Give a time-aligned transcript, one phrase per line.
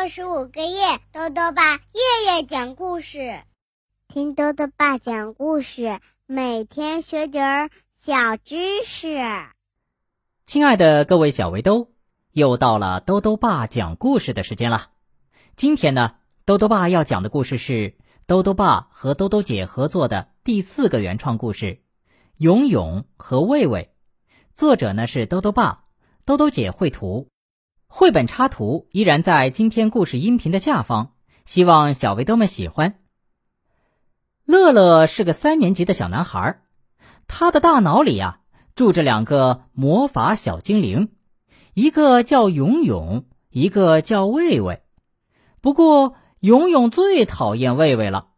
[0.00, 3.42] 六十五个夜，豆豆爸夜夜讲故事，
[4.08, 9.18] 听豆豆爸讲故事，每天学点儿小知识。
[10.46, 11.90] 亲爱的各位小围兜，
[12.32, 14.86] 又到了豆豆爸讲故事的时间了。
[15.54, 16.14] 今天呢，
[16.46, 21.66] 豆豆爸要讲的故事是豆豆爸和豆豆姐合作的第四个原创故事
[22.38, 23.92] 《勇勇和卫卫》，
[24.54, 25.84] 作者呢是豆豆爸，
[26.24, 27.28] 豆豆姐绘图。
[27.92, 31.10] 绘本插图依然在今天故事音频的下方，
[31.44, 33.00] 希望小围兜们喜欢。
[34.44, 36.62] 乐乐是个三年级的小男孩，
[37.26, 38.42] 他的大脑里呀
[38.76, 41.10] 住着两个魔法小精灵，
[41.74, 44.84] 一个叫勇勇，一个叫卫卫。
[45.60, 48.28] 不过勇勇最讨厌卫卫了，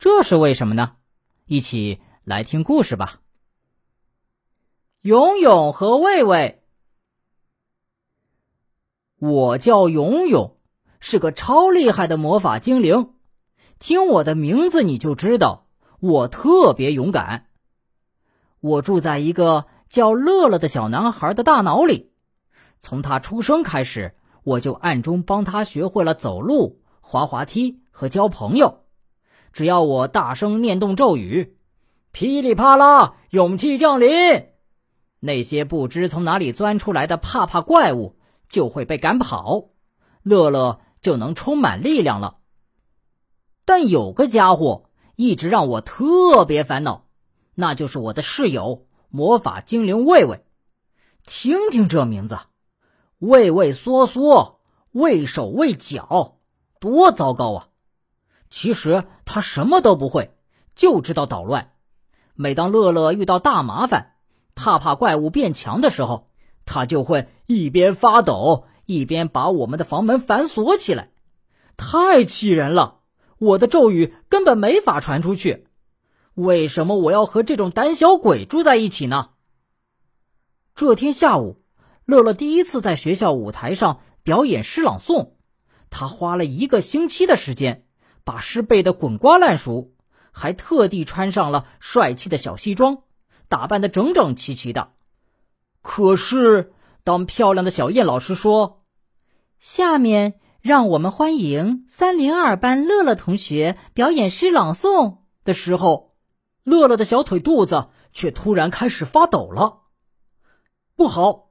[0.00, 0.96] 这是为什么呢？
[1.46, 3.20] 一起来听故事吧。
[5.02, 6.64] 勇勇和卫卫。
[9.18, 10.58] 我叫勇勇，
[11.00, 13.14] 是个超厉害的魔法精灵。
[13.78, 15.68] 听我的名字，你就知道
[16.00, 17.46] 我特别勇敢。
[18.60, 22.12] 我住在一个叫乐乐的小男孩的大脑里。
[22.78, 28.80] 从他出生开始，我就暗中帮他学会了走路、滑滑梯和交朋友。
[29.50, 31.56] 只要我大声念动咒语，
[32.12, 34.10] 噼里啪啦，勇气降临，
[35.20, 38.15] 那些不知从哪里钻出来的怕怕怪物。
[38.48, 39.70] 就会被赶跑，
[40.22, 42.38] 乐乐就能充满力量了。
[43.64, 47.06] 但有个家伙一直让我特别烦恼，
[47.54, 50.44] 那就是我的室友魔法精灵卫卫。
[51.24, 52.38] 听听这名字，
[53.18, 54.60] 畏畏缩缩、
[54.92, 56.36] 畏手畏脚，
[56.78, 57.68] 多糟糕啊！
[58.48, 60.36] 其实他什么都不会，
[60.76, 61.72] 就知道捣乱。
[62.34, 64.14] 每当乐乐遇到大麻烦，
[64.54, 66.28] 怕怕怪物变强的时候。
[66.66, 71.10] 他就会一边发抖，一边把我们的房门反锁起来，
[71.78, 73.00] 太气人了！
[73.38, 75.68] 我的咒语根本没法传出去。
[76.34, 79.30] 为什么我要和这种胆小鬼住在一起呢？
[80.74, 81.62] 这天下午，
[82.04, 85.30] 乐乐第一次在学校舞台上表演诗朗诵，
[85.88, 87.86] 他花了一个星期的时间
[88.24, 89.92] 把诗背得滚瓜烂熟，
[90.32, 93.04] 还特地穿上了帅气的小西装，
[93.48, 94.92] 打扮得整整齐齐的。
[95.88, 96.72] 可是，
[97.04, 98.82] 当漂亮的小燕老师说
[99.60, 106.16] ：“下面让我们欢迎三零二班乐乐同学表演诗朗诵”的时候，
[106.64, 109.82] 乐乐的小腿肚子却突然开始发抖了。
[110.96, 111.50] 不好！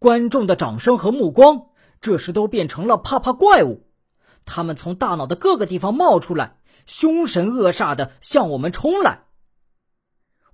[0.00, 1.66] 观众的掌声和目光
[2.00, 3.86] 这时都变成了怕怕怪物，
[4.44, 9.26] 他们从大脑的各个地方冒出来，凶神恶煞的向我们冲来。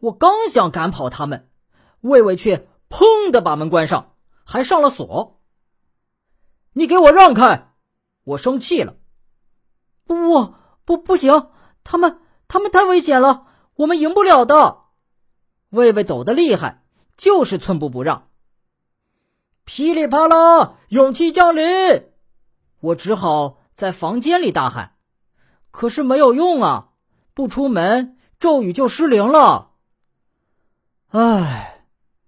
[0.01, 1.49] 我刚想赶跑他们，
[2.03, 2.69] 魏魏却。
[2.93, 4.15] 砰的把门关上，
[4.45, 5.41] 还上了锁。
[6.75, 7.73] 你给我让开！
[8.25, 8.97] 我生气了。
[10.05, 10.55] 不
[10.85, 11.49] 不不行，
[11.85, 14.83] 他们他们太危险了，我们赢不了的。
[15.71, 16.85] 魏魏抖得厉害，
[17.17, 18.29] 就是寸步不让。
[19.65, 22.11] 噼里啪啦，勇气降临！
[22.81, 24.97] 我只好在房间里大喊，
[25.71, 26.91] 可是没有用啊！
[27.33, 29.71] 不出门，咒语就失灵了。
[31.09, 31.72] 唉。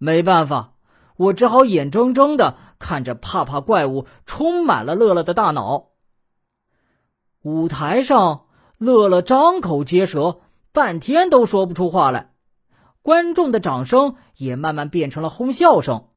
[0.04, 0.74] 没办法，
[1.16, 5.92] 我只好眼睁睁的看着怕怕怪物充满了乐乐的大脑。
[7.40, 8.44] 舞台上，
[8.76, 10.42] 乐乐张口结舌，
[10.72, 12.34] 半天都说不出话来。
[13.00, 16.08] 观众的掌声也慢慢变成了哄笑声。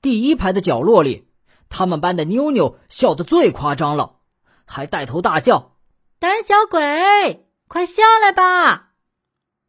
[0.00, 1.28] 第一排的角落里，
[1.68, 4.18] 他们班的妞妞笑得最夸张了，
[4.64, 5.72] 还带头大叫
[6.20, 8.92] ：“胆小鬼，快下来吧！”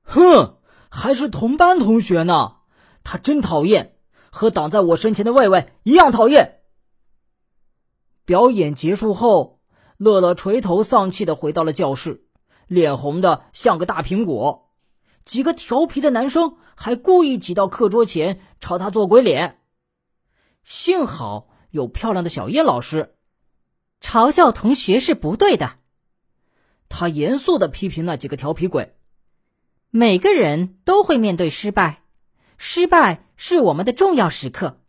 [0.05, 0.59] 哼，
[0.91, 2.57] 还是同班同学呢。
[3.03, 3.95] 他真讨厌，
[4.31, 6.61] 和挡在我身前的卫卫一样讨厌。
[8.25, 9.59] 表演结束后，
[9.97, 12.25] 乐乐垂头丧气的回到了教室，
[12.67, 14.71] 脸红的像个大苹果。
[15.25, 19.59] 几个调皮的男生还故意挤到课桌前朝他做鬼脸。
[20.63, 23.15] 幸好有漂亮的小燕老师，
[24.01, 25.79] 嘲笑同学是不对的。
[26.89, 28.95] 他严肃的批评那几个调皮鬼：
[29.89, 32.02] 每个人都会面对失败。
[32.57, 34.79] 失败是我们的重要时刻。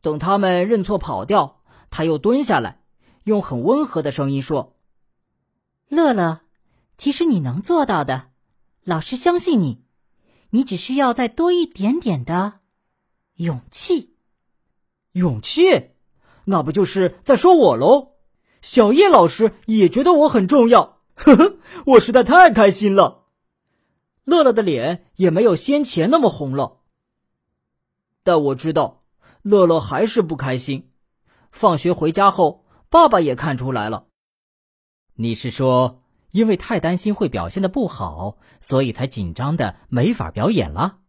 [0.00, 2.80] 等他们认错跑掉，他又蹲下来，
[3.24, 4.76] 用很温和的声音说
[5.88, 6.42] ：“乐乐，
[6.98, 8.28] 其实你能做到的，
[8.82, 9.82] 老师相信你，
[10.50, 12.60] 你只需要再多一点点的
[13.36, 14.16] 勇气。
[15.12, 15.92] 勇气？
[16.46, 18.16] 那不就是在说我喽？
[18.60, 21.00] 小叶老师也觉得我很重要。
[21.16, 21.56] 呵呵，
[21.86, 23.23] 我实在太开心了。”
[24.24, 26.80] 乐乐的脸也没有先前那么红了，
[28.22, 29.04] 但我知道，
[29.42, 30.90] 乐乐还是不开心。
[31.52, 34.06] 放学回家后，爸爸也看出来了。
[35.14, 41.00] 你是说，因为太担心会表现的不好，所以才紧张的没法表演了？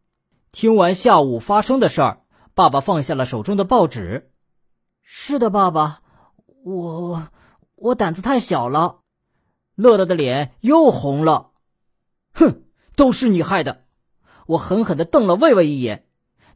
[0.52, 2.22] 听完下午发生的事儿，
[2.54, 4.32] 爸爸放下了手中的报纸。
[5.02, 6.02] 是的，爸爸，
[6.64, 7.30] 我
[7.76, 9.00] 我胆子太小了。
[9.76, 11.52] 乐乐的脸又红了。
[12.34, 12.65] 哼，
[12.96, 13.84] 都是你害的！
[14.48, 16.08] 我狠狠的瞪了魏魏一眼，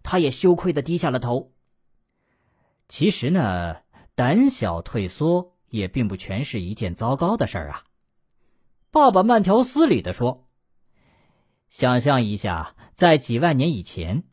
[0.04, 1.52] 他也羞愧的低下了头。
[2.88, 3.78] 其实呢，
[4.16, 7.84] 胆小退缩也并不全是一件糟糕的事儿啊。
[8.92, 10.48] 爸爸慢条斯理的说
[11.70, 14.24] ：“想象一下，在几万年以前，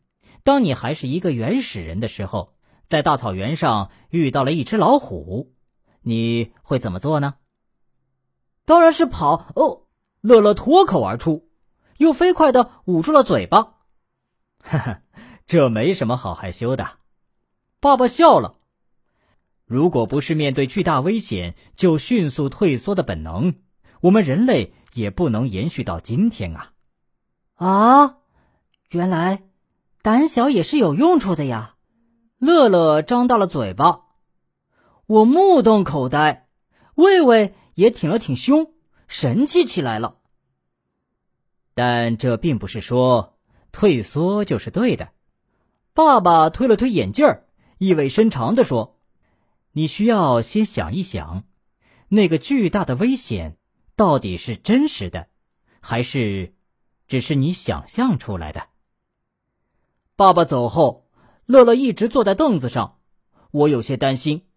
[0.43, 2.53] 当你还是一个原始人的时候，
[2.85, 5.53] 在大草原上遇到了一只老虎，
[6.01, 7.35] 你会怎么做呢？”
[8.65, 9.83] 当然是跑哦！
[10.21, 11.46] 乐乐脱口而出，
[11.97, 13.75] 又飞快的捂住了嘴巴。
[14.59, 15.01] 哈哈，
[15.45, 16.97] 这没什么好害羞的。
[17.79, 18.55] 爸爸笑了。
[19.65, 23.55] 如果不是面对巨大危险就迅速退缩的本能，
[24.01, 26.73] 我们人类也不能延续到今天啊！
[27.55, 28.17] 啊，
[28.89, 29.43] 原来
[30.01, 31.75] 胆小也是有用处的呀！
[32.37, 34.01] 乐乐张大了嘴巴，
[35.07, 36.47] 我目瞪口呆，
[36.95, 38.73] 魏魏也挺了挺胸，
[39.07, 40.16] 神气起来了。
[41.77, 43.37] 但这并不是说
[43.71, 45.09] 退缩就是对的。
[45.93, 47.23] 爸爸推了推眼镜。
[47.77, 48.97] 意味深长的说
[49.73, 51.43] ：“你需要先想一想，
[52.07, 53.57] 那个巨大的危险
[53.95, 55.27] 到底是真实的，
[55.79, 56.55] 还是
[57.05, 58.69] 只是你想象出来的？”
[60.17, 61.07] 爸爸走后，
[61.45, 62.97] 乐乐一直坐在凳子上，
[63.51, 64.47] 我有些担心。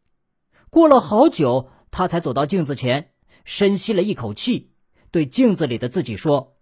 [0.71, 3.13] 过了好久，他才走到镜子前，
[3.45, 4.71] 深吸了一口气，
[5.11, 6.57] 对镜子里的自己说：“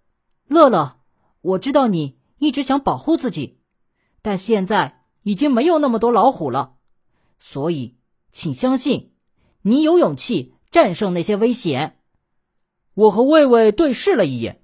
[0.49, 0.99] 乐乐，
[1.41, 3.61] 我知道你一直想保护自己，
[4.21, 6.77] 但现在……”已经没有那么多老虎了，
[7.39, 7.99] 所以
[8.31, 9.13] 请相信，
[9.61, 11.99] 你有勇气战胜那些危险。
[12.95, 14.63] 我和魏魏对视了一眼，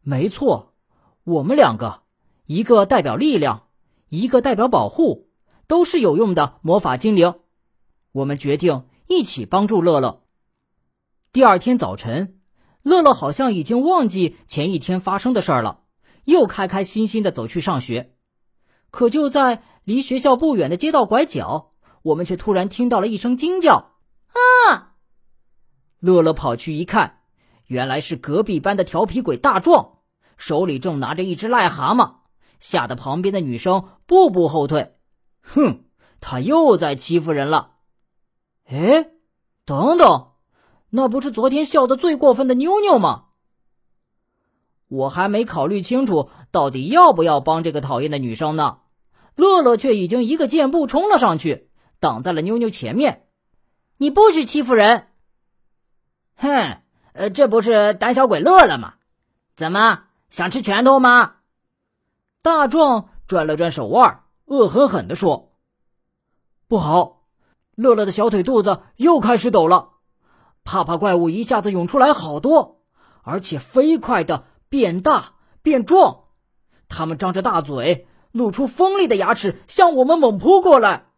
[0.00, 0.74] 没错，
[1.22, 2.02] 我们两个，
[2.46, 3.68] 一个代表力量，
[4.08, 5.28] 一个代表保护，
[5.68, 7.34] 都是有用的魔法精灵。
[8.10, 10.24] 我们决定一起帮助乐乐。
[11.32, 12.40] 第二天早晨，
[12.82, 15.82] 乐乐好像已经忘记前一天发生的事儿了，
[16.24, 18.14] 又开开心心的走去上学。
[18.90, 23.92] 可就在离学校不远的街道拐角，我们却突然听到了一声惊叫
[24.68, 24.94] ：“啊！”
[26.00, 27.20] 乐乐跑去一看，
[27.66, 29.98] 原来是隔壁班的调皮鬼大壮，
[30.36, 32.16] 手里正拿着一只癞蛤蟆，
[32.58, 34.96] 吓得旁边的女生步步后退。
[35.40, 35.84] 哼，
[36.20, 37.76] 他又在欺负人了。
[38.64, 39.10] 哎，
[39.64, 40.31] 等等，
[40.94, 43.28] 那不是昨天笑得最过分的妞妞吗？
[44.88, 48.80] 我还没考虑清楚，到底要不要帮这个讨厌的女生呢。
[49.34, 53.26] 乐乐却已经一个箭步冲了上去，挡在了妞妞前面。
[53.96, 55.08] 你不许欺负人！
[56.36, 56.82] 哼，
[57.14, 58.96] 呃，这不是胆小鬼乐乐吗？
[59.56, 61.36] 怎么想吃拳头吗？
[62.42, 65.54] 大壮转了转手腕，恶狠狠地说
[66.68, 67.22] ：“不好！”
[67.74, 69.91] 乐乐的小腿肚子又开始抖了，
[70.64, 72.80] 怕怕怪物一下子涌出来好多，
[73.22, 76.24] 而且飞快的变大变壮，
[76.88, 78.06] 他们张着大嘴。
[78.32, 81.08] 露出锋利的牙齿，向我们猛扑过来。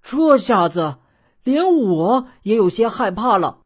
[0.00, 0.96] 这下子，
[1.44, 3.58] 连我也有些害怕了。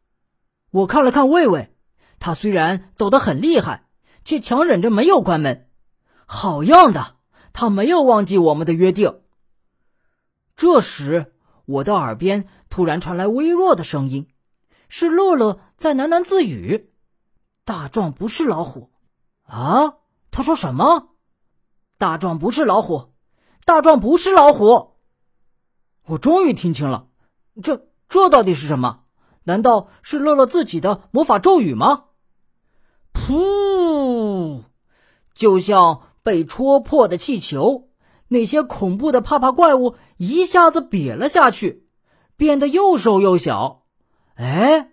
[0.69, 1.73] 我看了看魏魏，
[2.19, 3.87] 他虽然抖得很厉害，
[4.25, 5.69] 却强忍着没有关门。
[6.25, 7.15] 好样的，
[7.53, 9.21] 他没有忘记我们的约定。
[10.57, 11.31] 这时，
[11.63, 14.27] 我的耳边突然传来微弱的声音，
[14.93, 16.91] 是乐乐在喃喃自语
[17.63, 18.91] ：“大壮不是老虎。”
[19.47, 19.95] 啊，
[20.31, 21.11] 他说什么？
[21.97, 23.13] 大壮不是老虎，
[23.63, 24.95] 大壮不是老虎。
[26.07, 27.07] 我终于听清了，
[27.63, 29.03] 这这到底是什么？
[29.45, 32.07] 难道是乐乐自己的魔法咒语吗？
[33.13, 34.63] 噗！
[35.33, 37.87] 就像被戳破的气球，
[38.27, 41.87] 那些恐怖的怕怕怪物一下子瘪了下去，
[42.35, 43.80] 变得又瘦又小。
[44.41, 44.89] 哎，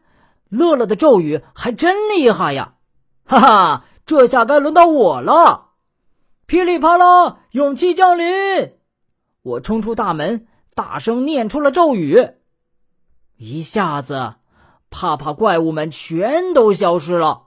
[0.50, 2.74] 乐乐的咒语还真厉害呀！
[3.24, 5.70] 哈哈，这下该轮到我了。
[6.44, 8.74] 噼里啪啦，勇气降临！
[9.40, 12.32] 我冲出大门，大声念出了咒语。
[13.38, 14.34] 一下子，
[14.90, 17.44] 怕怕怪物们全都消失了。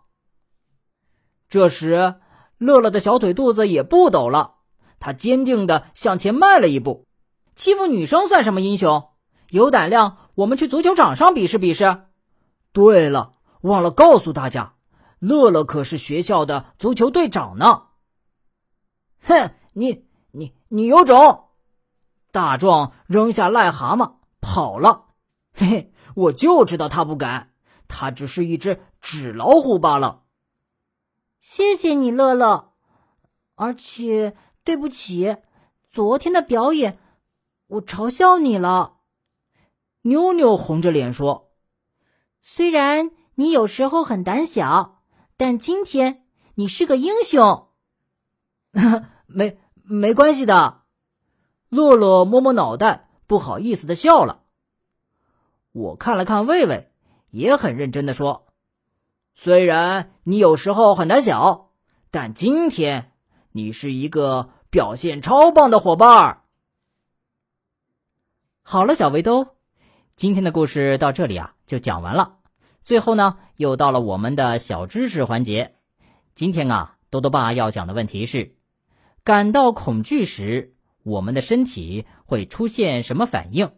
[1.48, 2.16] 这时，
[2.58, 4.56] 乐乐的小腿肚子也不抖了，
[5.00, 7.06] 他坚定的向前迈了一步。
[7.54, 9.10] 欺负女生算什么英雄？
[9.50, 12.06] 有胆量，我们去足球场上比试比试。
[12.72, 14.76] 对了，忘了告诉大家，
[15.20, 17.88] 乐乐可是学校的足球队长呢。
[19.22, 21.50] 哼，你你你有种！
[22.32, 25.08] 大壮扔下癞蛤蟆跑了。
[25.54, 27.52] 嘿嘿，我就知道他不敢，
[27.90, 30.24] 他只是一只纸老虎罢了。
[31.42, 32.72] 谢谢你，乐乐，
[33.56, 35.38] 而且对不起，
[35.90, 36.98] 昨天的表演
[37.68, 39.00] 我嘲笑你了。
[40.04, 41.52] 妞妞红着脸说
[42.42, 45.04] ：“虽然你有时候很胆小，
[45.38, 47.70] 但今天你是个英雄。
[49.28, 50.84] ”没没关系的，
[51.70, 54.44] 洛洛摸摸脑袋，不好意思的笑了。
[55.72, 56.92] 我看了看魏魏，
[57.30, 58.48] 也很认真的说
[59.36, 61.72] ：“虽然你有时候很胆小，
[62.10, 63.14] 但今天
[63.54, 66.44] 你是一个表现超棒的伙伴。”
[68.64, 69.56] 好了，小围兜，
[70.22, 72.36] 今天的故事到这里啊就讲完了。
[72.84, 75.78] 最后呢，又到了我们的小知识环节。
[76.36, 78.54] 今天啊，多多爸要讲的问题是：
[79.24, 83.72] 感到恐惧时，我们的身体会出现什么反应？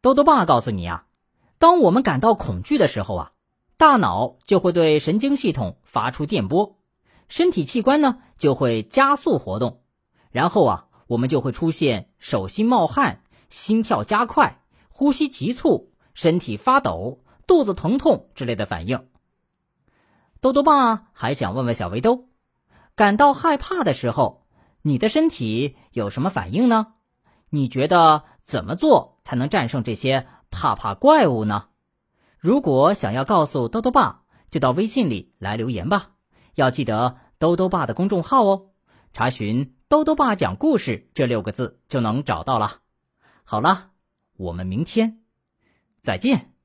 [0.00, 1.06] 多多爸告诉你啊，
[1.58, 3.32] 当我们感到恐惧的时候啊，
[3.76, 6.78] 大脑就会对神经系统发出电波，
[7.28, 9.80] 身体器官呢就会加速活动，
[10.30, 14.62] 然后啊，我们就会出现手心冒汗、心跳加快、
[14.96, 19.08] 呼吸急促、身体发抖、肚子疼痛之类的反应。
[20.40, 22.30] 豆豆爸还想问问小围兜，
[22.94, 24.46] 感到害怕的时候，
[24.80, 26.94] 你的身体有什么反应呢？
[27.50, 31.66] 你觉得怎么做才能战胜这些怕怕怪物呢？
[32.38, 36.12] 如果想要告诉兜兜爸，就到微信里来留言吧。
[36.54, 38.70] 要记得兜兜爸的公众号哦，
[39.12, 42.78] 查询“兜兜爸讲故事”这六个字就能找到了。
[43.44, 43.90] 好了，
[44.36, 45.20] 我们明天
[46.00, 46.55] 再见。